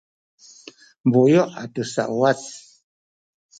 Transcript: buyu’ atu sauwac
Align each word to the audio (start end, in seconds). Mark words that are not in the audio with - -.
buyu’ 1.11 1.43
atu 1.61 1.81
sauwac 1.93 2.41